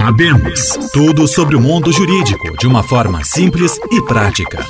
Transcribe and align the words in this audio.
Abemos 0.00 0.76
tudo 0.92 1.28
sobre 1.28 1.54
o 1.54 1.60
mundo 1.60 1.92
jurídico 1.92 2.56
de 2.58 2.66
uma 2.66 2.82
forma 2.82 3.22
simples 3.22 3.78
e 3.92 4.02
prática. 4.02 4.66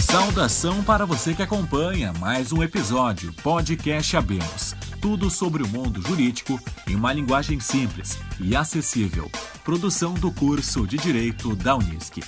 Saudação 0.00 0.82
para 0.82 1.06
você 1.06 1.34
que 1.34 1.42
acompanha 1.42 2.12
mais 2.18 2.52
um 2.52 2.64
episódio 2.64 3.32
Podcast 3.44 4.16
Abemos. 4.16 4.74
Tudo 5.00 5.30
sobre 5.30 5.62
o 5.62 5.68
mundo 5.68 6.02
jurídico 6.02 6.60
em 6.88 6.96
uma 6.96 7.12
linguagem 7.12 7.60
simples 7.60 8.18
e 8.40 8.56
acessível. 8.56 9.30
Produção 9.64 10.14
do 10.14 10.32
curso 10.32 10.84
de 10.84 10.96
Direito 10.96 11.54
da 11.54 11.76
Unisc. 11.76 12.24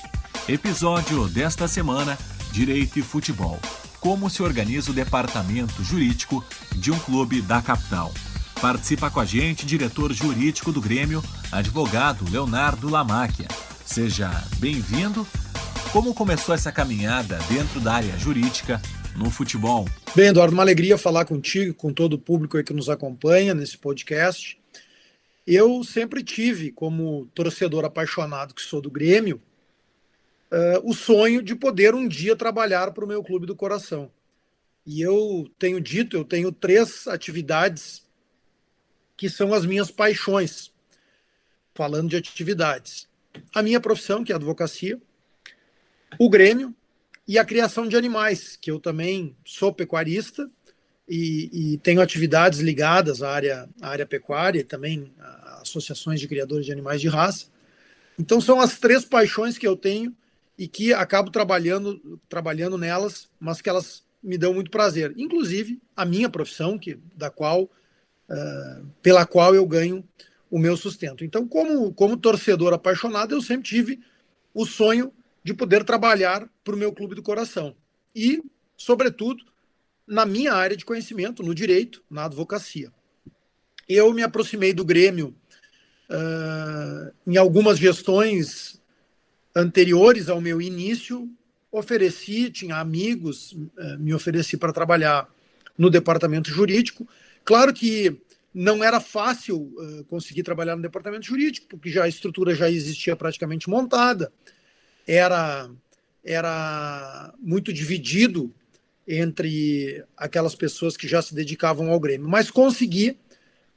Episódio 0.49 1.27
desta 1.27 1.67
semana: 1.67 2.17
Direito 2.53 3.01
e 3.01 3.03
Futebol. 3.03 3.59
Como 4.01 4.31
se 4.31 4.45
organiza 4.45 4.93
o 4.93 4.95
departamento 4.95 5.83
jurídico 5.83 6.45
de 6.77 6.93
um 6.93 6.99
clube 7.01 7.43
da 7.43 7.61
capital. 7.61 8.13
Participa 8.61 9.09
com 9.09 9.21
a 9.21 9.25
gente 9.25 9.65
diretor 9.65 10.13
jurídico 10.13 10.73
do 10.73 10.81
Grêmio, 10.81 11.23
advogado 11.53 12.29
Leonardo 12.29 12.89
Lamáquia. 12.89 13.47
Seja 13.87 14.31
bem-vindo. 14.59 15.25
Como 15.93 16.13
começou 16.13 16.53
essa 16.53 16.73
caminhada 16.73 17.39
dentro 17.49 17.79
da 17.79 17.95
área 17.95 18.19
jurídica 18.19 18.83
no 19.17 19.31
futebol? 19.31 19.87
Bem, 20.15 20.31
Eduardo, 20.31 20.55
uma 20.55 20.65
alegria 20.65 20.99
falar 20.99 21.25
contigo, 21.25 21.73
com 21.73 21.93
todo 21.93 22.15
o 22.15 22.19
público 22.19 22.61
que 22.65 22.73
nos 22.73 22.89
acompanha 22.89 23.55
nesse 23.55 23.79
podcast. 23.79 24.61
Eu 25.47 25.85
sempre 25.85 26.25
tive, 26.25 26.73
como 26.73 27.27
torcedor 27.27 27.85
apaixonado 27.85 28.55
que 28.55 28.61
sou 28.61 28.81
do 28.81 28.91
Grêmio, 28.91 29.41
uh, 30.51 30.81
o 30.83 30.93
sonho 30.95 31.43
de 31.43 31.55
poder 31.55 31.95
um 31.95 32.09
dia 32.09 32.35
trabalhar 32.35 32.91
para 32.91 33.05
o 33.05 33.09
meu 33.09 33.23
clube 33.23 33.47
do 33.47 33.55
coração. 33.55 34.11
E 34.85 35.01
eu 35.01 35.49
tenho 35.61 35.81
dito, 35.81 36.17
eu 36.17 36.25
tenho 36.25 36.51
três 36.51 37.07
atividades 37.07 38.08
que 39.19 39.29
são 39.29 39.53
as 39.53 39.67
minhas 39.67 39.91
paixões, 39.91 40.73
falando 41.75 42.09
de 42.09 42.17
atividades. 42.17 43.09
A 43.53 43.63
minha 43.63 43.81
profissão, 43.81 44.23
que 44.23 44.31
é 44.31 44.35
a 44.35 44.39
advocacia, 44.39 44.99
o 46.19 46.31
Grêmio 46.31 46.73
e 47.27 47.37
a 47.37 47.45
criação 47.45 47.87
de 47.87 47.97
animais, 47.97 48.57
que 48.57 48.71
eu 48.71 48.79
também 48.79 49.37
sou 49.45 49.75
pecuarista 49.75 50.49
e, 51.09 51.73
e 51.75 51.79
tenho 51.79 52.01
atividades 52.01 52.61
ligadas 52.61 53.21
à 53.21 53.31
área, 53.31 53.69
à 53.83 53.89
área 53.89 54.07
pecuária 54.07 54.61
e 54.61 54.65
também 54.65 55.13
a 55.19 55.63
associações 55.63 56.21
de 56.21 56.29
criadores 56.29 56.65
de 56.65 56.73
animais 56.73 57.01
de 57.01 57.09
raça. 57.09 57.47
Então 58.17 58.41
são 58.41 58.61
as 58.61 58.79
três 58.79 59.05
paixões 59.05 59.59
que 59.59 59.67
eu 59.67 59.77
tenho 59.77 60.15
e 60.57 60.69
que 60.69 60.95
acabo 60.95 61.29
trabalhando, 61.31 62.21
trabalhando 62.29 62.79
nelas, 62.79 63.29
mas 63.39 63.61
que 63.61 63.69
elas 63.69 64.05
me 64.23 64.39
dão 64.39 64.55
muito 64.55 64.71
prazer. 64.71 65.13
Inclusive 65.17 65.81
a 65.97 66.05
minha 66.05 66.29
profissão, 66.29 66.79
que 66.79 66.99
da 67.17 67.31
qual 67.31 67.69
uh, 68.29 68.87
pela 69.03 69.27
qual 69.27 69.55
eu 69.55 69.67
ganho 69.67 70.05
o 70.51 70.59
meu 70.59 70.77
sustento. 70.77 71.25
Então, 71.25 71.47
como, 71.47 71.93
como 71.93 72.17
torcedor 72.17 72.73
apaixonado, 72.73 73.35
eu 73.35 73.43
sempre 73.43 73.69
tive 73.69 74.01
o 74.55 74.65
sonho 74.65 75.13
de 75.45 75.55
poder 75.55 75.85
trabalhar 75.85 76.49
para 76.65 76.75
o 76.75 76.79
meu 76.79 76.93
clube 76.93 77.15
do 77.15 77.23
coração. 77.23 77.77
E, 78.15 78.43
sobretudo, 78.77 79.45
na 80.07 80.25
minha 80.25 80.55
área 80.55 80.77
de 80.77 80.85
conhecimento, 80.85 81.43
no 81.43 81.55
direito, 81.55 82.03
na 82.11 82.25
advocacia. 82.25 82.91
Eu 83.89 84.13
me 84.13 84.23
aproximei 84.23 84.73
do 84.73 84.85
Grêmio 84.85 85.35
uh, 86.11 87.13
em 87.27 87.37
algumas 87.37 87.79
gestões 87.79 88.81
anteriores 89.55 90.29
ao 90.29 90.41
meu 90.41 90.61
início, 90.61 91.31
ofereci, 91.71 92.51
tinha 92.51 92.77
amigos, 92.77 93.53
uh, 93.53 93.99
me 93.99 94.15
ofereci 94.15 94.57
para 94.57 94.73
trabalhar 94.73 95.29
no 95.77 95.91
departamento 95.91 96.51
jurídico, 96.51 97.07
Claro 97.49 97.73
que 97.73 98.21
não 98.53 98.85
era 98.85 99.01
fácil 99.01 99.57
uh, 99.57 100.05
conseguir 100.05 100.43
trabalhar 100.43 100.77
no 100.77 100.83
departamento 100.83 101.25
jurídico, 101.25 101.67
porque 101.67 101.89
já 101.89 102.05
a 102.05 102.09
estrutura 102.09 102.55
já 102.55 102.71
existia 102.71 103.17
praticamente 103.17 103.71
montada, 103.71 104.31
era, 105.07 105.71
era 106.23 107.33
muito 107.39 107.73
dividido 107.73 108.55
entre 109.07 110.05
aquelas 110.15 110.55
pessoas 110.55 110.95
que 110.95 111.09
já 111.09 111.23
se 111.23 111.35
dedicavam 111.35 111.91
ao 111.91 111.99
Grêmio, 111.99 112.29
mas 112.29 112.51
consegui, 112.51 113.19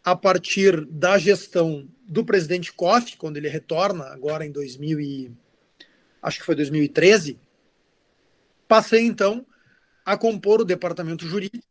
a 0.04 0.18
partir 0.18 0.86
da 0.88 1.18
gestão 1.18 1.88
do 2.06 2.26
presidente 2.26 2.74
Koff, 2.74 3.16
quando 3.16 3.38
ele 3.38 3.48
retorna 3.48 4.04
agora 4.08 4.46
em 4.46 4.52
2000 4.52 5.00
e, 5.00 5.32
acho 6.22 6.40
que 6.40 6.46
foi 6.46 6.56
2013, 6.56 7.40
passei 8.68 9.06
então 9.06 9.46
a 10.04 10.18
compor 10.18 10.60
o 10.60 10.66
departamento 10.66 11.26
jurídico 11.26 11.71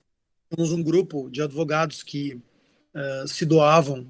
temos 0.50 0.72
um 0.72 0.82
grupo 0.82 1.30
de 1.30 1.40
advogados 1.40 2.02
que 2.02 2.40
uh, 2.94 3.26
se 3.26 3.46
doavam, 3.46 4.06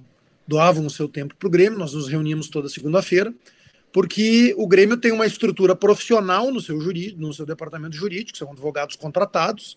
doavam 0.47 0.87
o 0.87 0.91
seu 0.91 1.07
tempo 1.07 1.37
para 1.37 1.47
o 1.47 1.51
Grêmio. 1.51 1.79
Nós 1.79 1.93
nos 1.93 2.09
reunimos 2.09 2.49
toda 2.49 2.69
segunda-feira, 2.69 3.33
porque 3.93 4.55
o 4.57 4.67
Grêmio 4.67 4.97
tem 4.97 5.13
uma 5.13 5.27
estrutura 5.27 5.77
profissional 5.77 6.51
no 6.51 6.61
seu, 6.61 6.81
jurídico, 6.81 7.21
no 7.21 7.35
seu 7.35 7.45
departamento 7.45 7.95
jurídico, 7.95 8.39
são 8.39 8.51
advogados 8.51 8.97
contratados, 8.97 9.77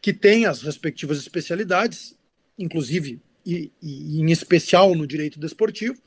que 0.00 0.12
têm 0.12 0.46
as 0.46 0.62
respectivas 0.62 1.18
especialidades, 1.18 2.16
inclusive 2.56 3.20
e, 3.44 3.72
e, 3.82 4.20
em 4.20 4.30
especial 4.30 4.94
no 4.94 5.06
direito 5.06 5.40
desportivo. 5.40 6.00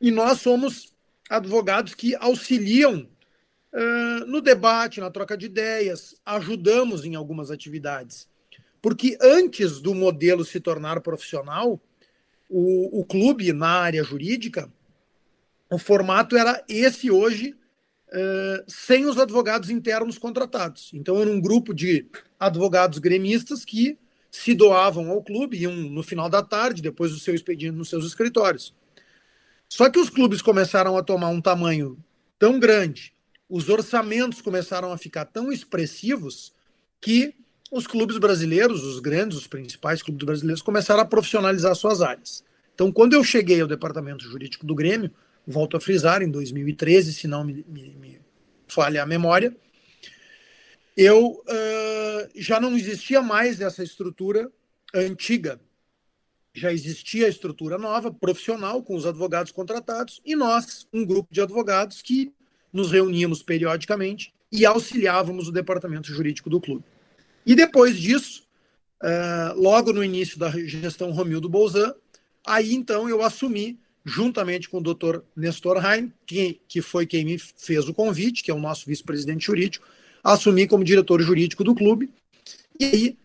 E 0.00 0.10
nós 0.10 0.40
somos 0.40 0.94
advogados 1.28 1.94
que 1.94 2.14
auxiliam 2.16 3.06
uh, 3.72 4.26
no 4.26 4.40
debate, 4.40 5.00
na 5.00 5.10
troca 5.10 5.36
de 5.36 5.46
ideias, 5.46 6.16
ajudamos 6.24 7.04
em 7.04 7.14
algumas 7.14 7.50
atividades. 7.50 8.28
Porque 8.80 9.18
antes 9.20 9.80
do 9.80 9.94
modelo 9.94 10.44
se 10.44 10.60
tornar 10.60 11.00
profissional, 11.00 11.80
o, 12.48 13.00
o 13.00 13.04
clube 13.04 13.52
na 13.52 13.68
área 13.68 14.02
jurídica, 14.02 14.72
o 15.70 15.78
formato 15.78 16.36
era 16.36 16.64
esse 16.68 17.10
hoje, 17.10 17.54
uh, 18.08 18.64
sem 18.66 19.06
os 19.06 19.18
advogados 19.18 19.68
internos 19.68 20.16
contratados. 20.16 20.90
Então, 20.94 21.20
era 21.20 21.30
um 21.30 21.40
grupo 21.40 21.74
de 21.74 22.06
advogados 22.38 22.98
gremistas 22.98 23.64
que 23.64 23.98
se 24.30 24.54
doavam 24.54 25.10
ao 25.10 25.22
clube, 25.22 25.58
iam 25.58 25.74
no 25.74 26.02
final 26.02 26.28
da 26.28 26.42
tarde, 26.42 26.82
depois 26.82 27.12
do 27.12 27.18
seu 27.18 27.34
expediente 27.34 27.76
nos 27.76 27.88
seus 27.88 28.06
escritórios. 28.06 28.74
Só 29.68 29.90
que 29.90 29.98
os 29.98 30.08
clubes 30.08 30.40
começaram 30.40 30.96
a 30.96 31.02
tomar 31.02 31.28
um 31.28 31.40
tamanho 31.40 31.98
tão 32.38 32.58
grande 32.58 33.12
os 33.48 33.68
orçamentos 33.68 34.40
começaram 34.40 34.92
a 34.92 34.98
ficar 34.98 35.24
tão 35.24 35.50
expressivos 35.50 36.52
que 37.00 37.34
os 37.70 37.86
clubes 37.86 38.18
brasileiros, 38.18 38.84
os 38.84 38.98
grandes, 39.00 39.38
os 39.38 39.46
principais 39.46 40.02
clubes 40.02 40.24
brasileiros, 40.24 40.62
começaram 40.62 41.02
a 41.02 41.06
profissionalizar 41.06 41.74
suas 41.74 42.02
áreas. 42.02 42.44
Então, 42.74 42.92
quando 42.92 43.14
eu 43.14 43.24
cheguei 43.24 43.60
ao 43.60 43.66
departamento 43.66 44.24
jurídico 44.24 44.66
do 44.66 44.74
Grêmio, 44.74 45.10
volto 45.46 45.76
a 45.76 45.80
frisar, 45.80 46.22
em 46.22 46.30
2013, 46.30 47.12
se 47.12 47.26
não 47.26 47.44
me, 47.44 47.64
me, 47.68 47.90
me 47.94 48.20
falha 48.66 49.02
a 49.02 49.06
memória, 49.06 49.56
eu 50.96 51.30
uh, 51.30 52.28
já 52.34 52.60
não 52.60 52.76
existia 52.76 53.22
mais 53.22 53.60
essa 53.60 53.82
estrutura 53.82 54.50
antiga. 54.94 55.60
Já 56.52 56.72
existia 56.72 57.26
a 57.26 57.28
estrutura 57.28 57.78
nova, 57.78 58.12
profissional, 58.12 58.82
com 58.82 58.96
os 58.96 59.06
advogados 59.06 59.52
contratados, 59.52 60.20
e 60.24 60.34
nós, 60.34 60.88
um 60.92 61.04
grupo 61.04 61.32
de 61.32 61.40
advogados 61.40 62.02
que 62.02 62.32
nos 62.72 62.90
reuníamos 62.90 63.42
periodicamente 63.42 64.32
e 64.50 64.64
auxiliávamos 64.64 65.48
o 65.48 65.52
departamento 65.52 66.08
jurídico 66.08 66.48
do 66.48 66.60
clube. 66.60 66.84
E 67.44 67.54
depois 67.54 67.98
disso, 67.98 68.42
uh, 69.02 69.58
logo 69.60 69.92
no 69.92 70.02
início 70.02 70.38
da 70.38 70.50
gestão 70.50 71.10
Romildo 71.10 71.48
Bolzan, 71.48 71.94
aí 72.46 72.74
então 72.74 73.08
eu 73.08 73.22
assumi, 73.22 73.78
juntamente 74.04 74.68
com 74.68 74.78
o 74.78 74.82
doutor 74.82 75.24
Nestor 75.36 75.84
Heim, 75.84 76.12
que, 76.26 76.60
que 76.68 76.80
foi 76.80 77.06
quem 77.06 77.24
me 77.24 77.38
fez 77.38 77.88
o 77.88 77.94
convite, 77.94 78.42
que 78.42 78.50
é 78.50 78.54
o 78.54 78.60
nosso 78.60 78.86
vice-presidente 78.86 79.46
jurídico, 79.46 79.86
assumi 80.22 80.66
como 80.66 80.84
diretor 80.84 81.20
jurídico 81.20 81.62
do 81.62 81.74
clube. 81.74 82.10
E 82.78 82.84
aí 82.84 83.18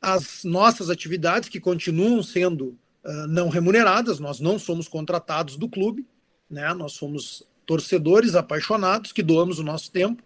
as 0.00 0.44
nossas 0.44 0.88
atividades, 0.88 1.48
que 1.48 1.60
continuam 1.60 2.22
sendo 2.22 2.78
uh, 3.04 3.26
não 3.28 3.48
remuneradas, 3.48 4.18
nós 4.18 4.40
não 4.40 4.58
somos 4.58 4.88
contratados 4.88 5.56
do 5.56 5.68
clube, 5.68 6.06
né? 6.48 6.72
nós 6.72 6.92
somos 6.92 7.42
torcedores 7.70 8.34
apaixonados 8.34 9.12
que 9.12 9.22
doamos 9.22 9.60
o 9.60 9.62
nosso 9.62 9.92
tempo. 9.92 10.24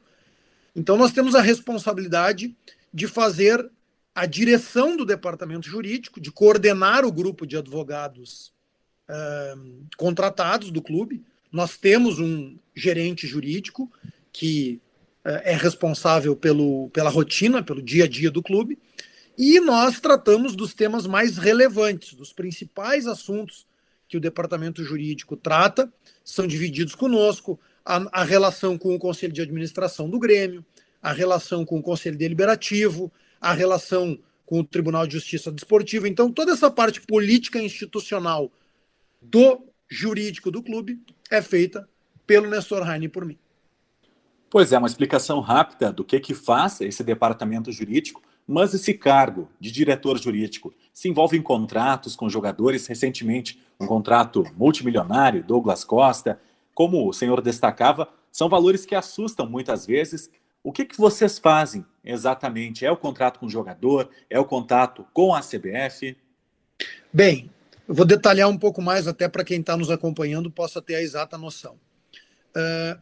Então, 0.74 0.96
nós 0.96 1.12
temos 1.12 1.34
a 1.34 1.42
responsabilidade 1.42 2.56
de 2.90 3.06
fazer 3.06 3.70
a 4.14 4.24
direção 4.24 4.96
do 4.96 5.04
departamento 5.04 5.68
jurídico, 5.68 6.22
de 6.22 6.32
coordenar 6.32 7.04
o 7.04 7.12
grupo 7.12 7.46
de 7.46 7.58
advogados 7.58 8.50
uh, 9.10 9.84
contratados 9.98 10.70
do 10.70 10.80
clube. 10.80 11.22
Nós 11.52 11.76
temos 11.76 12.18
um 12.18 12.56
gerente 12.74 13.26
jurídico 13.26 13.92
que 14.32 14.80
uh, 15.22 15.44
é 15.44 15.54
responsável 15.54 16.34
pelo, 16.34 16.88
pela 16.94 17.10
rotina, 17.10 17.62
pelo 17.62 17.82
dia 17.82 18.04
a 18.04 18.08
dia 18.08 18.30
do 18.30 18.42
clube, 18.42 18.78
e 19.36 19.60
nós 19.60 20.00
tratamos 20.00 20.56
dos 20.56 20.72
temas 20.72 21.06
mais 21.06 21.36
relevantes, 21.36 22.14
dos 22.14 22.32
principais 22.32 23.06
assuntos 23.06 23.66
que 24.08 24.16
o 24.16 24.20
departamento 24.20 24.82
jurídico 24.84 25.36
trata, 25.36 25.92
são 26.24 26.46
divididos 26.46 26.94
conosco, 26.94 27.58
a, 27.84 28.20
a, 28.20 28.24
relação 28.24 28.78
com 28.78 28.94
o 28.94 28.98
Conselho 28.98 29.32
de 29.32 29.42
Administração 29.42 30.08
do 30.08 30.18
Grêmio, 30.18 30.64
a 31.02 31.12
relação 31.12 31.64
com 31.64 31.78
o 31.78 31.82
Conselho 31.82 32.16
Deliberativo, 32.16 33.12
a 33.40 33.52
relação 33.52 34.18
com 34.46 34.60
o 34.60 34.64
Tribunal 34.64 35.06
de 35.06 35.14
Justiça 35.14 35.50
Desportiva. 35.50 36.08
Então, 36.08 36.30
toda 36.30 36.52
essa 36.52 36.70
parte 36.70 37.00
política 37.00 37.60
institucional 37.60 38.50
do 39.20 39.66
jurídico 39.88 40.50
do 40.50 40.62
clube 40.62 41.00
é 41.30 41.42
feita 41.42 41.88
pelo 42.26 42.48
Nestor 42.48 42.88
Heine 42.88 43.06
e 43.06 43.08
por 43.08 43.24
mim. 43.24 43.38
Pois 44.48 44.72
é, 44.72 44.78
uma 44.78 44.86
explicação 44.86 45.40
rápida 45.40 45.92
do 45.92 46.04
que, 46.04 46.20
que 46.20 46.32
faz 46.32 46.80
esse 46.80 47.02
departamento 47.02 47.72
jurídico, 47.72 48.22
mas 48.46 48.74
esse 48.74 48.94
cargo 48.94 49.48
de 49.58 49.70
diretor 49.70 50.18
jurídico 50.18 50.74
se 50.92 51.08
envolve 51.08 51.36
em 51.36 51.42
contratos 51.42 52.14
com 52.14 52.28
jogadores. 52.28 52.86
Recentemente, 52.86 53.60
um 53.80 53.86
contrato 53.86 54.44
multimilionário, 54.56 55.42
Douglas 55.42 55.84
Costa. 55.84 56.38
Como 56.74 57.08
o 57.08 57.12
senhor 57.12 57.40
destacava, 57.40 58.08
são 58.30 58.48
valores 58.48 58.84
que 58.84 58.94
assustam 58.94 59.48
muitas 59.48 59.86
vezes. 59.86 60.30
O 60.62 60.72
que, 60.72 60.84
que 60.84 60.96
vocês 60.96 61.38
fazem 61.38 61.84
exatamente? 62.04 62.84
É 62.84 62.90
o 62.90 62.96
contrato 62.96 63.38
com 63.38 63.46
o 63.46 63.50
jogador? 63.50 64.10
É 64.28 64.38
o 64.38 64.44
contato 64.44 65.06
com 65.12 65.34
a 65.34 65.40
CBF? 65.40 66.16
Bem, 67.12 67.50
eu 67.86 67.94
vou 67.94 68.04
detalhar 68.06 68.48
um 68.48 68.58
pouco 68.58 68.80
mais, 68.80 69.06
até 69.06 69.28
para 69.28 69.44
quem 69.44 69.60
está 69.60 69.76
nos 69.76 69.90
acompanhando 69.90 70.50
possa 70.50 70.80
ter 70.80 70.96
a 70.96 71.02
exata 71.02 71.36
noção. 71.36 71.76
Uh, 72.56 72.98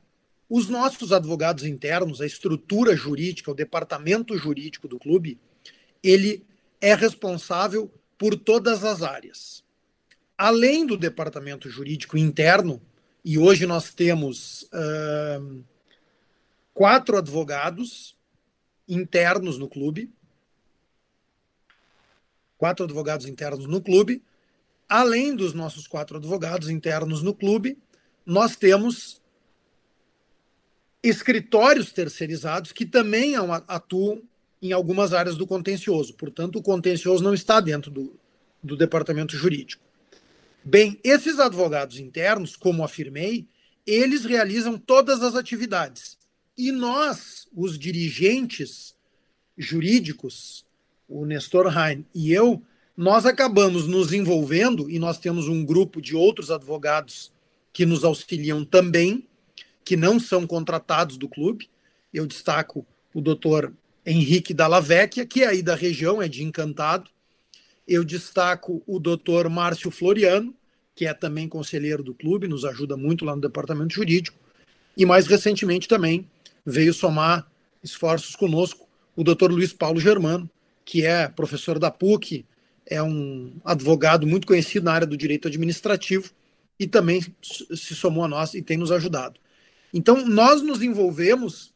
os 0.55 0.69
nossos 0.69 1.13
advogados 1.13 1.65
internos, 1.65 2.21
a 2.21 2.27
estrutura 2.27 2.95
jurídica, 2.95 3.51
o 3.51 3.55
departamento 3.55 4.37
jurídico 4.37 4.87
do 4.87 4.99
clube, 4.99 5.41
ele 6.03 6.45
é 6.79 6.95
responsável 6.95 7.91
por 8.19 8.37
todas 8.39 8.85
as 8.85 9.03
áreas. 9.03 9.65
Além 10.37 10.85
do 10.85 10.99
departamento 10.99 11.71
jurídico 11.71 12.19
interno, 12.19 12.83
e 13.25 13.39
hoje 13.39 13.65
nós 13.65 13.95
temos 13.95 14.65
uh, 14.65 15.65
quatro 16.75 17.17
advogados 17.17 18.15
internos 18.87 19.57
no 19.57 19.71
clube, 19.71 20.13
quatro 22.59 22.85
advogados 22.85 23.25
internos 23.25 23.67
no 23.67 23.81
clube. 23.81 24.23
Além 24.87 25.35
dos 25.35 25.55
nossos 25.55 25.87
quatro 25.87 26.19
advogados 26.19 26.69
internos 26.69 27.23
no 27.23 27.33
clube, 27.33 27.79
nós 28.27 28.55
temos 28.55 29.22
escritórios 31.03 31.93
terceirizados 31.93 32.73
que 32.73 32.87
também 32.87 33.35
atuam 33.67 34.23
em 34.61 34.73
algumas 34.73 35.13
áreas 35.13 35.37
do 35.37 35.47
contencioso. 35.47 36.15
Portanto, 36.15 36.57
o 36.57 36.63
contencioso 36.63 37.25
não 37.25 37.35
está 37.35 37.61
dentro 37.61 37.91
do, 37.91 38.17
do 38.63 38.77
departamento 38.77 39.37
jurídico. 39.37 39.83
Bem, 40.65 41.01
esses 41.03 41.41
advogados 41.41 41.99
internos, 41.99 42.55
como 42.55 42.85
afirmei, 42.85 43.49
eles 43.85 44.25
realizam 44.25 44.79
todas 44.79 45.23
as 45.23 45.35
atividades. 45.35 46.17
E 46.57 46.71
nós, 46.71 47.49
os 47.53 47.77
dirigentes 47.77 48.95
jurídicos, 49.59 50.65
o 51.09 51.27
Nestor 51.27 51.67
Hein 51.77 52.07
e 52.15 52.33
eu, 52.33 52.63
nós 52.97 53.27
acabamos 53.27 53.89
nos 53.89 54.13
envolvendo, 54.13 54.89
e 54.89 54.99
nós 54.99 55.19
temos 55.19 55.49
um 55.49 55.65
grupo 55.65 56.01
de 56.01 56.15
outros 56.15 56.51
advogados 56.51 57.33
que 57.73 57.87
nos 57.87 58.05
auxiliam 58.05 58.65
também, 58.65 59.27
que 59.85 59.97
não 59.97 60.19
são 60.19 60.47
contratados 60.47 61.17
do 61.17 61.29
clube. 61.29 61.69
Eu 62.13 62.27
destaco 62.27 62.87
o 63.15 63.21
doutor 63.21 63.73
Henrique 64.05 64.55
Dallavecchia, 64.55 65.27
que 65.27 65.43
é 65.43 65.49
aí 65.49 65.63
da 65.63 65.75
região, 65.75 66.21
é 66.21 66.29
de 66.29 66.43
Encantado. 66.43 67.11
Eu 67.87 68.05
destaco 68.05 68.83
o 68.87 68.99
doutor 68.99 69.49
Márcio 69.49 69.91
Floriano, 69.91 70.55
que 70.95 71.07
é 71.07 71.15
também 71.15 71.49
conselheiro 71.49 72.03
do 72.03 72.15
clube, 72.15 72.49
nos 72.49 72.65
ajuda 72.65 72.97
muito 72.97 73.25
lá 73.25 73.35
no 73.35 73.41
departamento 73.41 73.95
jurídico. 73.95 74.39
E 74.97 75.07
mais 75.07 75.27
recentemente 75.27 75.89
também 75.89 76.29
veio 76.65 76.93
somar 76.93 77.47
esforços 77.83 78.37
conosco 78.37 78.87
o 79.17 79.23
doutor 79.23 79.51
Luiz 79.51 79.73
Paulo 79.73 80.01
Germano, 80.01 80.49
que 80.85 81.05
é 81.05 81.29
professor 81.29 81.79
da 81.79 81.91
PUC, 81.91 82.45
é 82.87 83.03
um 83.03 83.55
advogado 83.65 84.27
muito 84.27 84.47
conhecido 84.47 84.85
na 84.85 84.93
área 84.93 85.07
do 85.07 85.17
direito 85.17 85.49
administrativo 85.49 86.31
e 86.79 86.87
também 86.87 87.23
se 87.43 87.95
somou 87.95 88.25
a 88.25 88.29
nós 88.29 88.55
e 88.55 88.63
tem 88.63 88.77
nos 88.77 88.91
ajudado. 88.91 89.39
Então, 89.93 90.27
nós 90.27 90.63
nos 90.63 90.83
envolvemos 90.83 91.75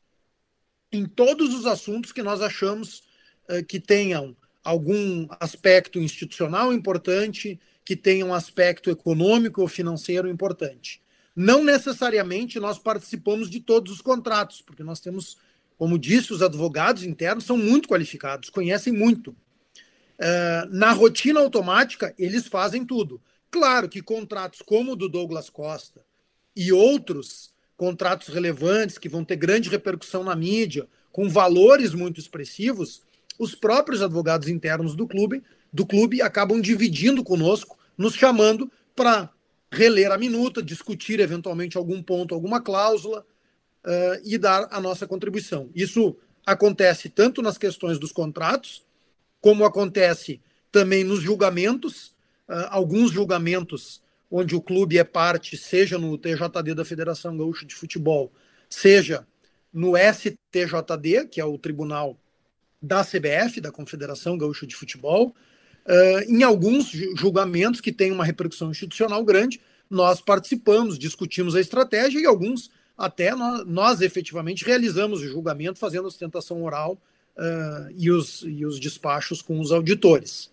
em 0.91 1.05
todos 1.05 1.55
os 1.55 1.67
assuntos 1.67 2.13
que 2.13 2.23
nós 2.23 2.41
achamos 2.41 3.03
uh, 3.49 3.65
que 3.65 3.79
tenham 3.79 4.37
algum 4.65 5.29
aspecto 5.39 6.01
institucional 6.01 6.73
importante, 6.73 7.61
que 7.85 7.95
tenham 7.95 8.35
aspecto 8.35 8.91
econômico 8.91 9.61
ou 9.61 9.69
financeiro 9.69 10.29
importante. 10.29 11.01
Não 11.37 11.63
necessariamente 11.63 12.59
nós 12.59 12.79
participamos 12.79 13.51
de 13.51 13.61
todos 13.61 13.93
os 13.93 14.01
contratos, 14.01 14.63
porque 14.63 14.83
nós 14.83 15.01
temos, 15.01 15.37
como 15.79 15.99
disse, 15.99 16.33
os 16.33 16.43
advogados 16.43 17.05
internos 17.05 17.45
são 17.45 17.57
muito 17.57 17.89
qualificados, 17.89 18.49
conhecem 18.49 18.93
muito. 18.93 19.31
Uh, 20.19 20.67
na 20.71 20.93
rotina 20.93 21.41
automática, 21.41 22.15
eles 22.19 22.47
fazem 22.49 22.85
tudo. 22.85 23.21
Claro 23.51 23.89
que 23.89 24.01
contratos 24.01 24.63
como 24.63 24.93
o 24.93 24.97
do 24.97 25.09
Douglas 25.09 25.51
Costa 25.51 26.03
e 26.57 26.73
outros 26.73 27.55
contratos 27.77 28.29
relevantes 28.29 28.99
que 28.99 29.09
vão 29.09 29.25
ter 29.25 29.37
grande 29.37 29.69
repercussão 29.69 30.25
na 30.25 30.35
mídia, 30.35 30.89
com 31.13 31.29
valores 31.29 31.93
muito 31.95 32.19
expressivos, 32.19 33.03
os 33.39 33.55
próprios 33.55 34.03
advogados 34.03 34.49
internos 34.49 34.95
do 34.95 35.07
clube, 35.07 35.43
do 35.73 35.87
clube 35.87 36.23
acabam 36.23 36.61
dividindo 36.61 37.23
conosco, 37.23 37.79
nos 37.97 38.15
chamando 38.15 38.71
para 38.95 39.31
reler 39.71 40.11
a 40.11 40.19
minuta, 40.19 40.63
discutir 40.63 41.21
eventualmente 41.21 41.77
algum 41.77 42.03
ponto, 42.03 42.35
alguma 42.35 42.61
cláusula 42.61 43.27
uh, 43.85 44.21
e 44.25 44.39
dar 44.39 44.69
a 44.71 44.81
nossa 44.81 45.07
contribuição. 45.07 45.71
Isso 45.75 46.17
acontece 46.47 47.09
tanto 47.09 47.43
nas 47.43 47.59
questões 47.59 47.99
dos 47.99 48.13
contratos, 48.13 48.85
como 49.41 49.65
acontece 49.65 50.41
também 50.73 51.05
nos 51.05 51.21
julgamentos, 51.21 52.15
uh, 52.49 52.69
alguns 52.71 53.11
julgamentos 53.11 54.01
onde 54.31 54.55
o 54.57 54.61
clube 54.61 54.99
é 54.99 55.05
parte, 55.05 55.57
seja 55.57 55.99
no 55.99 56.19
TJD 56.19 56.75
da 56.75 56.85
Federação 56.85 57.37
Gaúcha 57.37 57.65
de 57.65 57.75
Futebol, 57.75 58.33
seja 58.69 59.27
no 59.73 59.93
STJD, 59.97 61.29
que 61.31 61.41
é 61.41 61.45
o 61.45 61.59
tribunal 61.59 62.19
da 62.81 63.05
CBF, 63.05 63.61
da 63.61 63.71
Confederação 63.71 64.37
Gaúcha 64.37 64.67
de 64.67 64.75
Futebol, 64.75 65.35
uh, 65.87 66.33
em 66.33 66.43
alguns 66.43 66.91
julgamentos 67.17 67.81
que 67.81 67.93
têm 67.93 68.13
uma 68.13 68.25
repercussão 68.25 68.71
institucional 68.71 69.25
grande, 69.25 69.61
nós 69.89 70.21
participamos, 70.21 70.99
discutimos 70.99 71.55
a 71.55 71.61
estratégia 71.61 72.21
e 72.21 72.27
alguns 72.27 72.71
até 72.97 73.35
nós, 73.35 73.67
nós 73.67 74.01
efetivamente 74.01 74.65
realizamos 74.65 75.21
o 75.21 75.29
julgamento, 75.29 75.79
fazendo 75.79 76.05
a 76.05 76.09
ostentação 76.09 76.63
oral 76.63 76.99
uh, 77.37 77.93
e, 77.97 78.11
os, 78.11 78.43
e 78.43 78.65
os 78.65 78.81
despachos 78.81 79.43
com 79.43 79.61
os 79.61 79.71
auditores. 79.71 80.51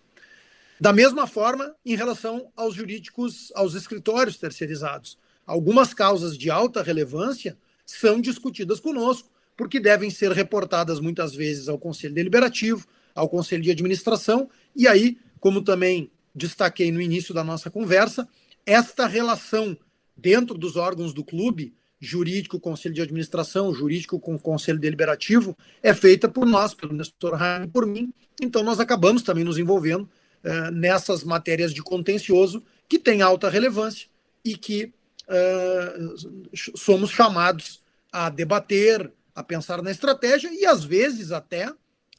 Da 0.84 0.92
mesma 0.92 1.26
forma, 1.26 1.74
em 1.82 1.96
relação 1.96 2.52
aos 2.54 2.74
jurídicos, 2.74 3.50
aos 3.54 3.72
escritórios 3.72 4.36
terceirizados. 4.36 5.16
Algumas 5.46 5.94
causas 5.94 6.36
de 6.36 6.50
alta 6.50 6.82
relevância 6.82 7.56
são 7.86 8.20
discutidas 8.20 8.80
conosco, 8.80 9.30
porque 9.56 9.80
devem 9.80 10.10
ser 10.10 10.30
reportadas 10.32 11.00
muitas 11.00 11.34
vezes 11.34 11.70
ao 11.70 11.78
Conselho 11.78 12.12
Deliberativo, 12.12 12.86
ao 13.14 13.30
Conselho 13.30 13.62
de 13.62 13.70
Administração, 13.70 14.46
e 14.76 14.86
aí, 14.86 15.16
como 15.40 15.62
também 15.62 16.10
destaquei 16.34 16.92
no 16.92 17.00
início 17.00 17.32
da 17.32 17.42
nossa 17.42 17.70
conversa, 17.70 18.28
esta 18.66 19.06
relação 19.06 19.74
dentro 20.14 20.58
dos 20.58 20.76
órgãos 20.76 21.14
do 21.14 21.24
clube, 21.24 21.72
jurídico, 21.98 22.60
conselho 22.60 22.94
de 22.94 23.00
administração, 23.00 23.72
jurídico 23.72 24.20
com 24.20 24.38
conselho 24.38 24.78
deliberativo, 24.78 25.56
é 25.82 25.94
feita 25.94 26.28
por 26.28 26.44
nós, 26.44 26.74
pelo 26.74 26.92
Nestor 26.92 27.36
Raim, 27.36 27.68
por 27.68 27.86
mim. 27.86 28.12
Então, 28.38 28.62
nós 28.62 28.80
acabamos 28.80 29.22
também 29.22 29.44
nos 29.44 29.56
envolvendo 29.56 30.06
uh, 30.44 30.70
nessas 30.70 31.24
matérias 31.24 31.72
de 31.72 31.82
contencioso 31.82 32.62
que 32.88 32.98
têm 32.98 33.22
alta 33.22 33.48
relevância 33.48 34.08
e 34.44 34.56
que 34.56 34.92
uh, 35.28 36.48
somos 36.76 37.10
chamados 37.10 37.82
a 38.12 38.28
debater, 38.28 39.10
a 39.34 39.42
pensar 39.42 39.82
na 39.82 39.90
estratégia 39.90 40.52
e 40.52 40.64
às 40.64 40.84
vezes 40.84 41.32
até, 41.32 41.72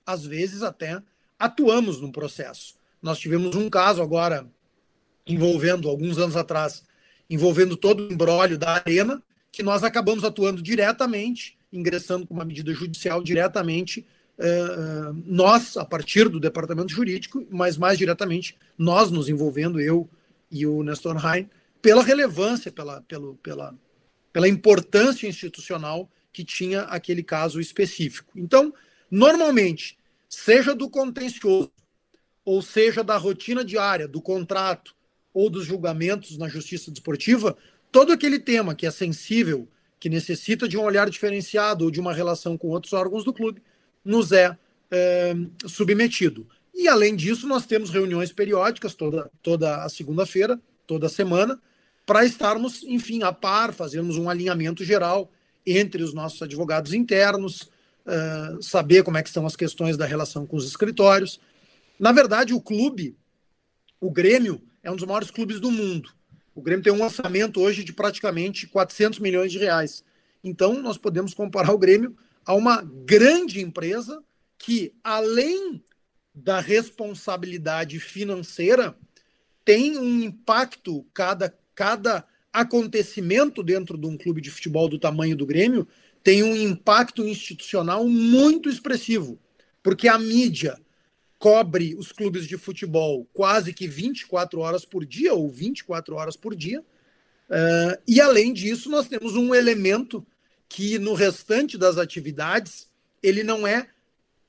às 0.06 0.26
vezes 0.26 0.64
até 0.64 1.02
atuamos 1.40 2.02
no 2.02 2.12
processo. 2.12 2.76
Nós 3.02 3.20
tivemos 3.20 3.56
um 3.56 3.70
caso 3.70 4.02
agora 4.02 4.48
envolvendo 5.26 5.90
alguns 5.90 6.18
anos 6.18 6.36
atrás, 6.36 6.84
envolvendo 7.30 7.78
todo 7.78 8.04
o 8.04 8.12
embrólio 8.12 8.58
da 8.58 8.74
arena, 8.74 9.22
que 9.52 9.64
nós 9.64 9.84
acabamos 9.84 10.24
atuando 10.24 10.62
diretamente, 10.62 11.58
ingressando 11.72 12.28
com 12.28 12.34
uma 12.34 12.46
medida 12.46 12.74
judicial 12.74 13.24
diretamente 13.24 14.06
nós, 15.26 15.78
a 15.78 15.86
partir 15.86 16.28
do 16.28 16.40
departamento 16.40 16.92
jurídico, 16.92 17.46
mas 17.50 17.78
mais 17.78 17.98
diretamente 17.98 18.58
nós 18.78 19.10
nos 19.10 19.30
envolvendo, 19.30 19.80
eu 19.80 20.10
e 20.52 20.66
o 20.66 20.84
Nestor 20.84 21.16
Hein, 21.26 21.50
pela 21.82 22.04
relevância, 22.04 22.72
pela, 22.72 23.02
pelo, 23.02 23.36
pela, 23.36 23.74
pela 24.34 24.48
importância 24.48 25.28
institucional 25.28 26.10
que 26.34 26.44
tinha 26.44 26.82
aquele 26.82 27.24
caso 27.24 27.62
específico. 27.62 28.32
Então, 28.36 28.74
normalmente, 29.10 29.98
seja 30.28 30.76
do 30.76 30.90
contencioso, 30.90 31.72
ou 32.44 32.62
seja 32.62 33.04
da 33.04 33.18
rotina 33.18 33.64
diária, 33.64 34.08
do 34.08 34.22
contrato 34.22 34.94
ou 35.34 35.50
dos 35.50 35.66
julgamentos 35.66 36.38
na 36.38 36.48
justiça 36.48 36.92
desportiva, 36.92 37.58
todo 37.92 38.12
aquele 38.12 38.40
tema 38.40 38.76
que 38.76 38.86
é 38.86 38.92
sensível, 38.92 39.68
que 40.00 40.10
necessita 40.10 40.68
de 40.68 40.78
um 40.78 40.84
olhar 40.84 41.10
diferenciado 41.10 41.86
ou 41.86 41.92
de 41.92 42.00
uma 42.00 42.14
relação 42.14 42.58
com 42.58 42.68
outros 42.68 42.94
órgãos 42.94 43.24
do 43.24 43.34
clube, 43.34 43.62
nos 44.06 44.32
é, 44.32 44.56
é 44.92 45.34
submetido. 45.66 46.48
E 46.74 46.88
além 46.88 47.16
disso, 47.16 47.48
nós 47.48 47.66
temos 47.66 47.90
reuniões 47.90 48.32
periódicas 48.32 48.94
toda, 48.94 49.32
toda 49.42 49.84
a 49.84 49.90
segunda-feira, 49.90 50.60
toda 50.86 51.10
semana, 51.10 51.60
para 52.06 52.26
estarmos, 52.26 52.84
enfim, 52.84 53.24
a 53.24 53.34
par, 53.34 53.74
fazermos 53.74 54.18
um 54.18 54.30
alinhamento 54.30 54.84
geral 54.84 55.32
entre 55.66 56.04
os 56.04 56.14
nossos 56.14 56.42
advogados 56.42 56.94
internos, 56.94 57.64
uh, 58.06 58.62
saber 58.62 59.04
como 59.04 59.18
é 59.18 59.24
que 59.24 59.30
estão 59.30 59.46
as 59.46 59.56
questões 59.56 59.98
da 59.98 60.06
relação 60.06 60.46
com 60.46 60.56
os 60.58 60.68
escritórios. 60.68 61.40
Na 62.00 62.12
verdade, 62.12 62.54
o 62.54 62.62
clube, 62.62 63.18
o 64.00 64.12
Grêmio, 64.12 64.62
é 64.84 64.92
um 64.92 64.96
dos 64.96 65.06
maiores 65.06 65.32
clubes 65.32 65.60
do 65.60 65.72
mundo. 65.72 66.10
O 66.54 66.62
Grêmio 66.62 66.84
tem 66.84 66.94
um 66.94 67.04
orçamento 67.04 67.60
hoje 67.60 67.84
de 67.84 67.92
praticamente 67.92 68.68
400 68.68 69.20
milhões 69.20 69.52
de 69.52 69.58
reais. 69.58 70.04
Então, 70.44 70.82
nós 70.82 70.98
podemos 70.98 71.34
comparar 71.34 71.74
o 71.74 71.78
Grêmio 71.78 72.16
a 72.46 72.54
uma 72.54 72.82
grande 72.82 73.62
empresa 73.62 74.24
que, 74.58 74.94
além 75.04 75.84
da 76.34 76.60
responsabilidade 76.60 78.00
financeira, 78.00 78.96
tem 79.64 79.98
um 79.98 80.22
impacto, 80.22 81.06
cada, 81.14 81.58
cada 81.74 82.26
acontecimento 82.54 83.64
dentro 83.64 83.98
de 83.98 84.06
um 84.06 84.18
clube 84.18 84.42
de 84.42 84.52
futebol 84.52 84.88
do 84.88 85.00
tamanho 85.00 85.36
do 85.36 85.46
Grêmio 85.46 85.88
tem 86.24 86.42
um 86.42 86.56
impacto 86.56 87.28
institucional 87.28 88.08
muito 88.08 88.68
expressivo, 88.68 89.40
porque 89.84 90.08
a 90.08 90.18
mídia 90.18 90.76
cobre 91.38 91.94
os 91.96 92.12
clubes 92.12 92.48
de 92.48 92.58
futebol 92.58 93.28
quase 93.32 93.72
que 93.72 93.88
24 93.88 94.60
horas 94.60 94.84
por 94.84 95.06
dia 95.06 95.34
ou 95.34 95.48
24 95.48 96.16
horas 96.16 96.36
por 96.36 96.56
dia. 96.56 96.82
Uh, 97.48 98.02
e 98.08 98.20
além 98.20 98.54
disso, 98.54 98.90
nós 98.90 99.08
temos 99.08 99.36
um 99.36 99.54
elemento 99.54 100.26
que 100.68 101.00
no 101.00 101.14
restante 101.14 101.78
das 101.78 101.98
atividades 101.98 102.90
ele 103.22 103.44
não 103.44 103.66
é 103.66 103.88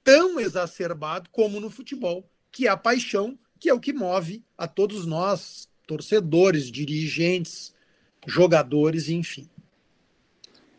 tão 0.02 0.38
exacerbado 0.38 1.28
como 1.30 1.60
no 1.60 1.70
futebol, 1.70 2.28
que 2.52 2.66
é 2.66 2.70
a 2.70 2.76
paixão, 2.76 3.38
que 3.58 3.68
é 3.68 3.74
o 3.74 3.80
que 3.80 3.92
move 3.92 4.44
a 4.56 4.68
todos 4.68 5.06
nós, 5.06 5.68
torcedores, 5.86 6.70
dirigentes, 6.70 7.74
jogadores, 8.26 9.08
enfim. 9.08 9.48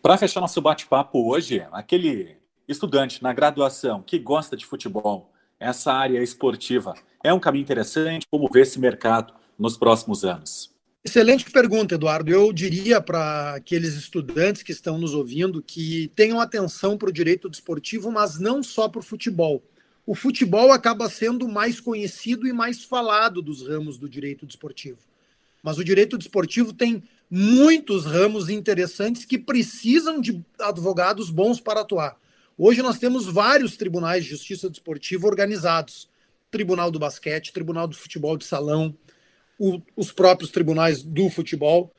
Para 0.01 0.17
fechar 0.17 0.41
nosso 0.41 0.61
bate-papo 0.61 1.29
hoje, 1.29 1.65
aquele 1.71 2.37
estudante 2.67 3.23
na 3.23 3.33
graduação 3.33 4.01
que 4.01 4.19
gosta 4.19 4.55
de 4.55 4.65
futebol, 4.65 5.31
essa 5.59 5.91
área 5.91 6.21
esportiva, 6.21 6.93
é 7.23 7.33
um 7.33 7.39
caminho 7.39 7.63
interessante? 7.63 8.27
Como 8.29 8.49
vê 8.51 8.61
esse 8.61 8.79
mercado 8.79 9.33
nos 9.57 9.77
próximos 9.77 10.23
anos? 10.23 10.76
Excelente 11.07 11.49
pergunta, 11.49 11.95
Eduardo. 11.95 12.29
Eu 12.29 12.51
diria 12.51 12.99
para 12.99 13.53
aqueles 13.53 13.93
estudantes 13.93 14.61
que 14.61 14.73
estão 14.73 14.97
nos 14.97 15.13
ouvindo 15.13 15.63
que 15.63 16.11
tenham 16.13 16.37
atenção 16.37 16.97
para 16.97 17.07
o 17.07 17.13
direito 17.13 17.49
desportivo, 17.49 18.11
mas 18.11 18.37
não 18.39 18.61
só 18.61 18.89
para 18.89 18.99
o 18.99 19.03
futebol. 19.03 19.63
O 20.05 20.13
futebol 20.13 20.69
acaba 20.69 21.09
sendo 21.09 21.47
mais 21.47 21.79
conhecido 21.79 22.45
e 22.45 22.51
mais 22.51 22.83
falado 22.83 23.41
dos 23.41 23.65
ramos 23.65 23.97
do 23.97 24.09
direito 24.09 24.45
desportivo. 24.45 24.97
Mas 25.63 25.77
o 25.77 25.83
direito 25.83 26.17
desportivo 26.17 26.73
tem 26.73 27.01
muitos 27.31 28.03
ramos 28.03 28.49
interessantes 28.49 29.23
que 29.23 29.37
precisam 29.37 30.19
de 30.19 30.43
advogados 30.59 31.29
bons 31.29 31.61
para 31.61 31.79
atuar. 31.79 32.19
Hoje 32.57 32.81
nós 32.81 32.99
temos 32.99 33.27
vários 33.27 33.77
tribunais 33.77 34.25
de 34.25 34.31
justiça 34.31 34.69
desportiva 34.69 35.25
organizados: 35.25 36.09
Tribunal 36.51 36.91
do 36.91 36.99
Basquete, 36.99 37.53
Tribunal 37.53 37.87
do 37.87 37.95
Futebol 37.95 38.35
de 38.35 38.43
Salão, 38.43 38.93
o, 39.57 39.81
os 39.95 40.11
próprios 40.11 40.51
tribunais 40.51 41.01
do 41.01 41.29
futebol, 41.29 41.93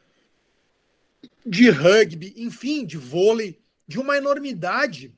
de 1.44 1.70
rugby, 1.70 2.34
enfim, 2.36 2.84
de 2.84 2.96
vôlei, 2.96 3.58
de 3.86 3.98
uma 3.98 4.16
enormidade 4.16 5.12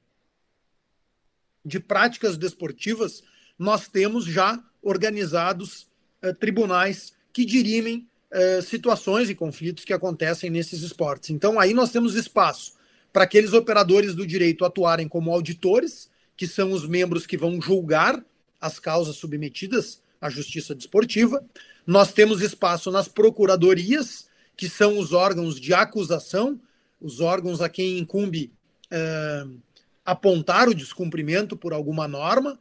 de 1.65 1.79
práticas 1.79 2.39
desportivas, 2.39 3.23
nós 3.59 3.89
temos 3.89 4.25
já 4.25 4.63
organizados 4.83 5.89
uh, 6.23 6.33
tribunais 6.35 7.13
que 7.33 7.45
dirimem 7.45 8.09
uh, 8.33 8.63
situações 8.63 9.29
e 9.29 9.35
conflitos 9.35 9.85
que 9.85 9.93
acontecem 9.93 10.49
nesses 10.49 10.83
esportes. 10.83 11.31
Então, 11.31 11.61
aí 11.61 11.75
nós 11.75 11.91
temos 11.91 12.15
espaço 12.15 12.75
para 13.13 13.25
aqueles 13.25 13.53
operadores 13.53 14.15
do 14.15 14.27
direito 14.27 14.65
atuarem 14.65 15.09
como 15.09 15.33
auditores, 15.33 16.09
que 16.37 16.47
são 16.47 16.73
os 16.73 16.87
membros 16.87 17.27
que 17.27 17.37
vão 17.37 17.61
julgar 17.61 18.25
as 18.61 18.79
causas 18.79 19.17
submetidas 19.17 20.01
à 20.21 20.29
justiça 20.29 20.75
desportiva. 20.75 21.45
Nós 21.87 22.13
temos 22.13 22.43
espaço 22.43 22.91
nas 22.91 23.09
procuradorias, 23.09 24.29
que 24.57 24.69
são 24.69 24.99
os 24.99 25.13
órgãos 25.13 25.59
de 25.59 25.73
acusação, 25.73 26.61
os 27.01 27.21
órgãos 27.21 27.61
a 27.61 27.69
quem 27.69 27.99
incumbe 27.99 28.53
é, 28.91 29.47
apontar 30.05 30.69
o 30.69 30.75
descumprimento 30.75 31.57
por 31.57 31.73
alguma 31.73 32.07
norma 32.07 32.59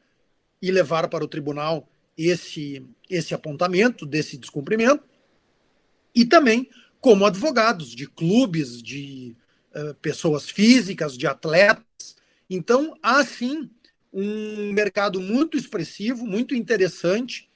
e 0.62 0.72
levar 0.72 1.08
para 1.10 1.24
o 1.24 1.28
tribunal 1.28 1.90
esse, 2.18 2.86
esse 3.10 3.34
apontamento 3.34 4.06
desse 4.06 4.38
descumprimento. 4.38 5.04
E 6.14 6.26
também 6.26 6.70
como 7.00 7.26
advogados 7.26 7.92
de 7.92 8.08
clubes, 8.08 8.82
de 8.82 9.36
uh, 9.74 9.94
pessoas 9.96 10.50
físicas, 10.50 11.18
de 11.18 11.26
atletas. 11.28 12.16
Então, 12.50 12.98
há 13.02 13.24
sim 13.24 13.70
um 14.12 14.74
mercado 14.74 15.22
muito 15.22 15.58
expressivo, 15.58 16.26
muito 16.26 16.56
interessante, 16.56 17.49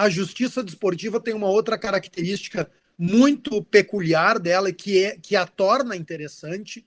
a 0.00 0.08
justiça 0.08 0.62
desportiva 0.62 1.20
tem 1.20 1.34
uma 1.34 1.48
outra 1.48 1.76
característica 1.76 2.70
muito 2.98 3.62
peculiar 3.62 4.38
dela, 4.38 4.72
que, 4.72 5.04
é, 5.04 5.18
que 5.20 5.36
a 5.36 5.46
torna 5.46 5.94
interessante. 5.94 6.86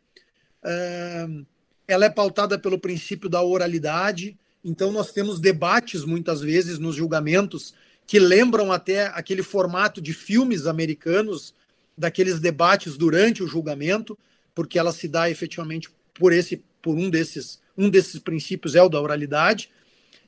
Ela 1.87 2.05
é 2.05 2.09
pautada 2.09 2.57
pelo 2.57 2.79
princípio 2.79 3.29
da 3.29 3.43
oralidade, 3.43 4.35
então 4.63 4.91
nós 4.91 5.11
temos 5.11 5.39
debates 5.39 6.05
muitas 6.05 6.41
vezes 6.41 6.79
nos 6.79 6.95
julgamentos 6.95 7.75
que 8.07 8.17
lembram 8.17 8.71
até 8.71 9.07
aquele 9.07 9.43
formato 9.43 10.01
de 10.01 10.11
filmes 10.11 10.65
americanos, 10.65 11.53
daqueles 11.95 12.39
debates 12.39 12.97
durante 12.97 13.43
o 13.43 13.47
julgamento, 13.47 14.17
porque 14.55 14.79
ela 14.79 14.91
se 14.91 15.07
dá 15.07 15.29
efetivamente 15.29 15.89
por 16.15 16.33
esse 16.33 16.63
por 16.81 16.95
um 16.95 17.09
desses 17.09 17.61
um 17.77 17.89
desses 17.89 18.19
princípios 18.19 18.75
é 18.75 18.81
o 18.81 18.89
da 18.89 18.99
oralidade. 18.99 19.69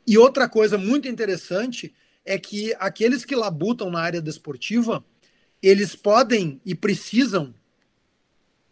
E 0.05 0.17
outra 0.17 0.47
coisa 0.47 0.77
muito 0.77 1.07
interessante 1.07 1.93
é 2.25 2.37
que 2.39 2.75
aqueles 2.79 3.23
que 3.23 3.35
labutam 3.35 3.89
na 3.89 3.99
área 3.99 4.21
desportiva, 4.21 5.05
eles 5.61 5.95
podem 5.95 6.59
e 6.65 6.73
precisam 6.73 7.53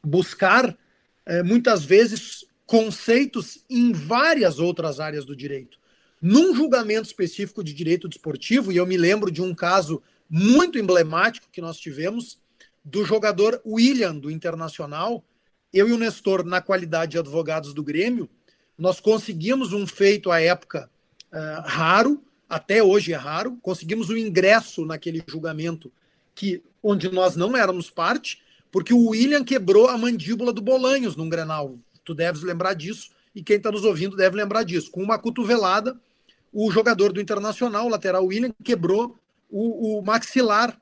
buscar 0.03 0.77
é, 1.25 1.43
muitas 1.43 1.86
vezes 1.86 2.45
conceitos 2.65 3.63
em 3.69 3.93
várias 3.93 4.60
outras 4.60 5.00
áreas 5.00 5.25
do 5.25 5.36
direito. 5.36 5.77
Num 6.22 6.55
julgamento 6.55 7.07
específico 7.07 7.63
de 7.63 7.74
direito 7.74 8.07
desportivo, 8.07 8.72
e 8.72 8.77
eu 8.77 8.86
me 8.86 8.98
lembro 8.98 9.29
de 9.29 9.41
um 9.41 9.53
caso 9.53 10.01
muito 10.29 10.79
emblemático 10.79 11.48
que 11.51 11.62
nós 11.62 11.77
tivemos 11.77 12.39
do 12.83 13.05
jogador 13.05 13.62
William 13.65 14.15
do 14.15 14.31
Internacional, 14.31 15.24
eu 15.72 15.88
e 15.88 15.93
o 15.93 15.98
Nestor, 15.98 16.43
na 16.43 16.62
qualidade 16.62 17.13
de 17.13 17.19
advogados 17.19 17.74
do 17.74 17.83
Grêmio, 17.83 18.29
nós 18.77 19.00
conseguimos 19.00 19.74
um 19.74 19.88
feito 19.88 20.31
à 20.31 20.39
época 20.39 20.89
uh, 21.31 21.62
raro, 21.65 22.24
até 22.53 22.83
hoje 22.83 23.13
é 23.13 23.15
raro, 23.15 23.57
conseguimos 23.62 24.10
o 24.10 24.17
ingresso 24.17 24.86
naquele 24.86 25.24
julgamento 25.27 25.91
que 26.36 26.62
onde 26.83 27.10
nós 27.12 27.36
não 27.36 27.57
éramos 27.57 27.89
parte, 27.89 28.41
porque 28.72 28.93
o 28.93 29.10
William 29.10 29.43
quebrou 29.43 29.88
a 29.88 29.98
mandíbula 29.98 30.53
do 30.53 30.62
Bolanhos 30.62 31.15
num 31.15 31.29
Grenal. 31.29 31.79
Tu 32.03 32.13
deves 32.13 32.43
lembrar 32.43 32.74
disso 32.74 33.10
e 33.33 33.41
quem 33.41 33.57
está 33.57 33.72
nos 33.72 33.83
ouvindo 33.83 34.15
deve 34.15 34.36
lembrar 34.36 34.63
disso. 34.63 34.91
Com 34.91 35.01
uma 35.01 35.17
cotovelada, 35.17 36.00
o 36.51 36.69
jogador 36.72 37.12
do 37.12 37.19
Internacional, 37.19 37.88
o 37.88 37.89
lateral 37.89 38.25
William, 38.25 38.53
quebrou 38.63 39.19
o, 39.50 39.98
o 39.98 40.01
maxilar 40.03 40.79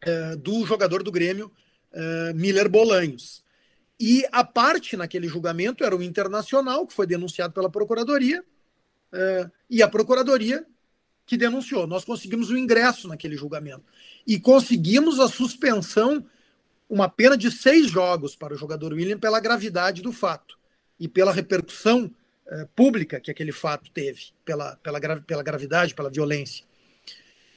é, 0.00 0.36
do 0.36 0.64
jogador 0.64 1.02
do 1.02 1.12
Grêmio, 1.12 1.52
é, 1.92 2.32
Miller 2.32 2.68
Bolanhos. 2.68 3.44
E 4.00 4.26
a 4.32 4.42
parte 4.42 4.96
naquele 4.96 5.28
julgamento 5.28 5.84
era 5.84 5.94
o 5.94 6.02
Internacional, 6.02 6.86
que 6.86 6.94
foi 6.94 7.06
denunciado 7.06 7.52
pela 7.52 7.70
Procuradoria, 7.70 8.42
uh, 9.16 9.50
e 9.68 9.82
a 9.82 9.88
Procuradoria 9.88 10.64
que 11.24 11.36
denunciou. 11.36 11.86
Nós 11.86 12.04
conseguimos 12.04 12.50
o 12.50 12.56
ingresso 12.56 13.08
naquele 13.08 13.36
julgamento. 13.36 13.84
E 14.26 14.38
conseguimos 14.38 15.18
a 15.18 15.28
suspensão, 15.28 16.24
uma 16.88 17.08
pena 17.08 17.36
de 17.36 17.50
seis 17.50 17.90
jogos 17.90 18.36
para 18.36 18.54
o 18.54 18.56
jogador 18.56 18.92
William 18.92 19.18
pela 19.18 19.40
gravidade 19.40 20.02
do 20.02 20.12
fato 20.12 20.56
e 21.00 21.08
pela 21.08 21.32
repercussão 21.32 22.04
uh, 22.46 22.68
pública 22.76 23.18
que 23.18 23.30
aquele 23.30 23.52
fato 23.52 23.90
teve, 23.90 24.26
pela, 24.44 24.76
pela, 24.76 25.00
pela 25.20 25.42
gravidade, 25.42 25.94
pela 25.94 26.10
violência. 26.10 26.64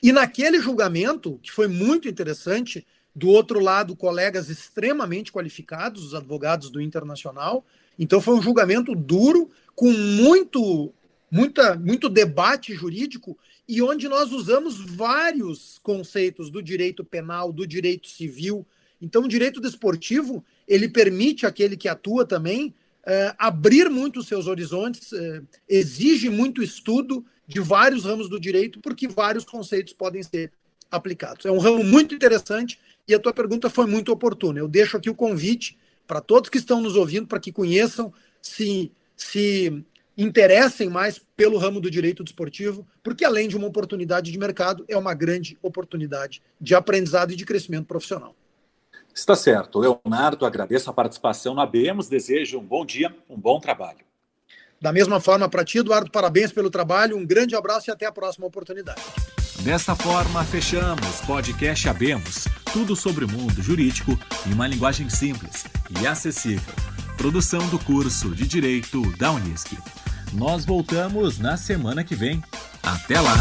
E 0.02 0.12
naquele 0.12 0.60
julgamento, 0.60 1.40
que 1.44 1.52
foi 1.52 1.68
muito 1.68 2.08
interessante, 2.08 2.86
do 3.14 3.28
outro 3.28 3.60
lado, 3.60 3.96
colegas 3.96 4.50
extremamente 4.50 5.32
qualificados, 5.32 6.06
os 6.06 6.16
advogados 6.16 6.70
do 6.70 6.82
Internacional. 6.82 7.66
Então, 7.98 8.22
foi 8.22 8.34
um 8.34 8.42
julgamento 8.42 8.96
duro, 8.96 9.52
com 9.76 9.92
muito 9.92 10.94
muita, 11.32 11.76
muito 11.76 12.10
debate 12.10 12.74
jurídico 12.74 13.38
e 13.68 13.82
onde 13.82 14.08
nós 14.08 14.32
usamos 14.32 14.80
vários 14.80 15.80
conceitos 15.84 16.50
do 16.50 16.62
direito 16.62 17.04
penal, 17.04 17.54
do 17.54 17.68
direito 17.68 18.08
civil. 18.08 18.66
Então, 19.02 19.24
o 19.24 19.28
direito 19.28 19.62
desportivo 19.62 20.44
ele 20.68 20.90
permite 20.90 21.46
aquele 21.46 21.78
que 21.78 21.88
atua 21.88 22.26
também 22.26 22.74
é, 23.06 23.34
abrir 23.38 23.90
muito 23.90 24.20
os 24.20 24.28
seus 24.28 24.48
horizontes, 24.48 25.14
é, 25.14 25.42
exige 25.68 26.30
muito 26.30 26.62
estudo 26.62 27.26
de 27.48 27.60
vários 27.60 28.06
ramos 28.06 28.30
do 28.30 28.40
direito, 28.40 28.80
porque 28.80 29.08
vários 29.08 29.44
conceitos 29.44 29.94
podem 29.94 30.22
ser 30.22 30.52
aplicados. 30.92 31.46
É 31.46 31.52
um 31.52 31.58
ramo 31.58 31.84
muito 31.84 32.14
interessante 32.14 32.80
e 33.08 33.14
a 33.14 33.20
tua 33.20 33.34
pergunta 33.34 33.70
foi 33.70 33.88
muito 33.88 34.12
oportuna. 34.12 34.60
Eu 34.60 34.68
deixo 34.68 34.98
aqui 34.98 35.10
o 35.10 35.16
convite 35.16 35.78
para 36.08 36.22
todos 36.22 36.50
que 36.50 36.58
estão 36.58 36.82
nos 36.82 36.96
ouvindo 36.96 37.28
para 37.28 37.40
que 37.40 37.52
conheçam, 37.52 38.14
se, 38.42 38.92
se 39.16 39.84
interessem 40.24 40.90
mais 40.90 41.22
pelo 41.38 41.58
ramo 41.58 41.80
do 41.80 41.90
direito 41.90 42.24
desportivo, 42.24 42.86
porque 43.02 43.24
além 43.24 43.48
de 43.48 43.56
uma 43.56 43.68
oportunidade 43.68 44.32
de 44.32 44.38
mercado, 44.38 44.84
é 44.90 44.98
uma 44.98 45.14
grande 45.14 45.58
oportunidade 45.62 46.42
de 46.60 46.76
aprendizado 46.76 47.32
e 47.32 47.36
de 47.38 47.46
crescimento 47.46 47.86
profissional. 47.86 48.36
Está 49.16 49.36
certo. 49.36 49.80
Leonardo, 49.80 50.46
agradeço 50.46 50.90
a 50.90 50.94
participação 50.94 51.54
na 51.54 51.66
BEMOS, 51.66 52.10
desejo 52.10 52.60
um 52.60 52.64
bom 52.64 52.86
dia, 52.86 53.16
um 53.30 53.40
bom 53.40 53.60
trabalho. 53.60 54.00
Da 54.82 54.92
mesma 54.92 55.20
forma 55.20 55.48
para 55.50 55.64
ti, 55.64 55.80
Eduardo, 55.80 56.12
parabéns 56.12 56.52
pelo 56.52 56.70
trabalho, 56.70 57.18
um 57.18 57.26
grande 57.26 57.56
abraço 57.56 57.90
e 57.90 57.92
até 57.92 58.06
a 58.06 58.12
próxima 58.12 58.48
oportunidade. 58.48 59.02
Desta 59.62 59.94
forma, 59.94 60.44
fechamos 60.46 61.20
podcast 61.28 61.90
Abemos, 61.90 62.46
tudo 62.72 62.96
sobre 62.96 63.26
o 63.26 63.30
mundo 63.30 63.62
jurídico 63.62 64.18
em 64.48 64.54
uma 64.54 64.68
linguagem 64.68 65.10
simples 65.10 65.66
e 66.02 66.08
acessível. 66.08 66.74
Produção 67.18 67.68
do 67.68 67.78
curso 67.80 68.34
de 68.34 68.48
Direito 68.48 69.02
da 69.18 69.32
Unisc. 69.34 69.74
Nós 70.34 70.66
voltamos 70.66 71.40
na 71.40 71.58
semana 71.58 72.04
que 72.04 72.16
vem. 72.16 72.44
Até 72.84 73.20
lá! 73.20 73.36